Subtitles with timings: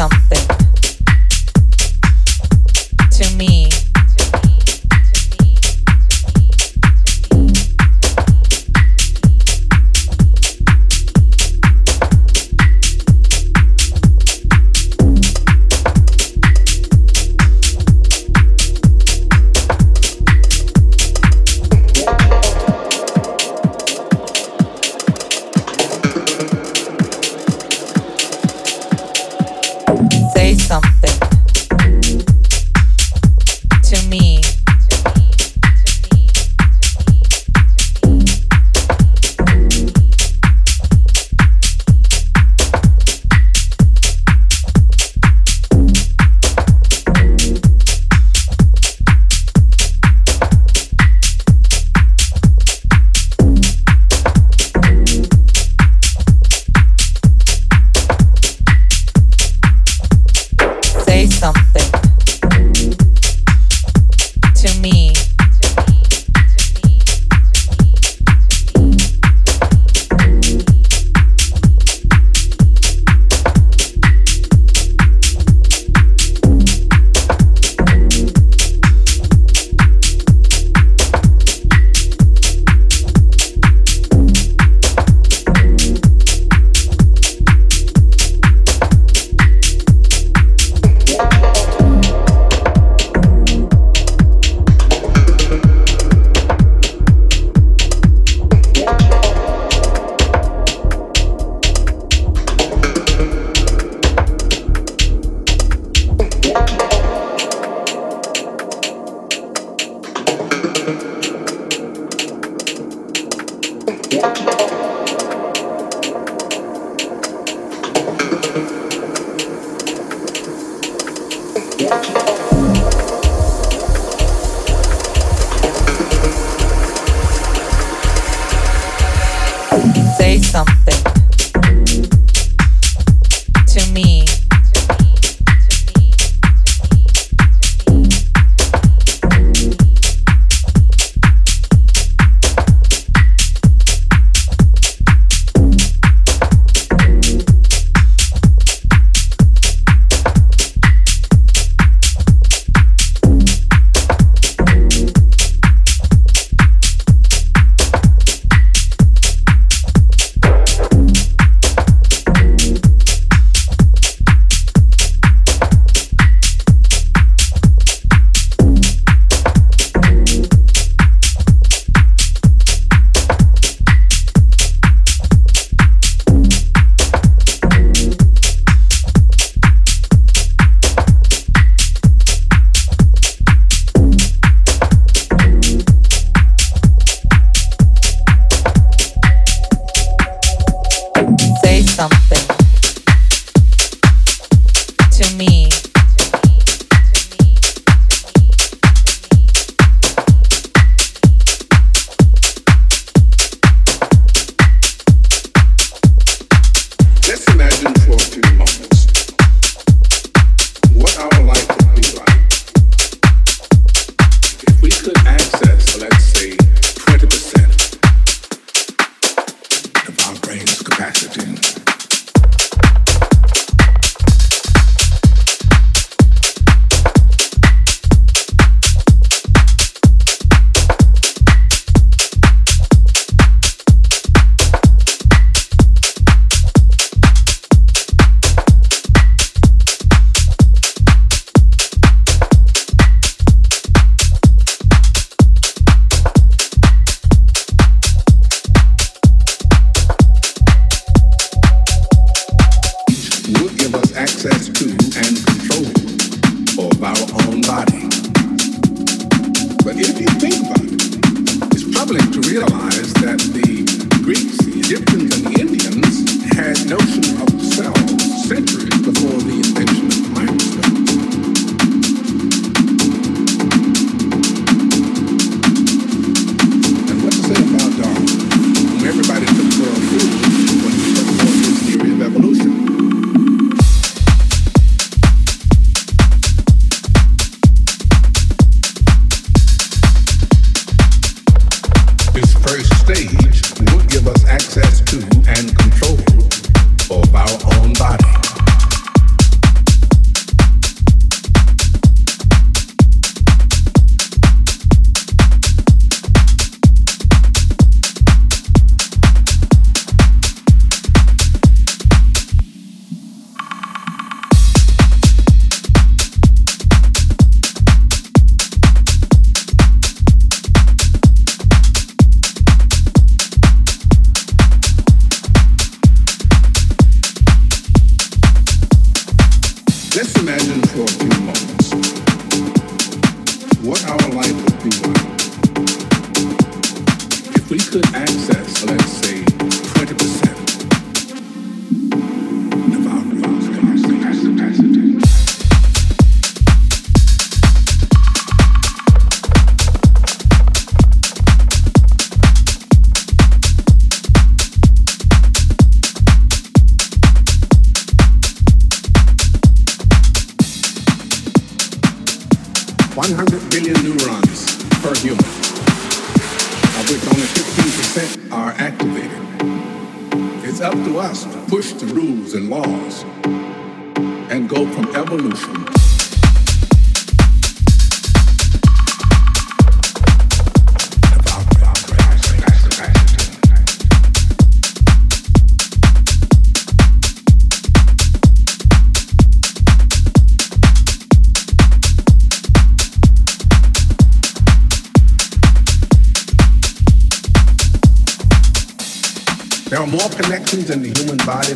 [0.00, 0.69] something.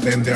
[0.05, 0.34] repente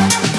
[0.00, 0.29] Thank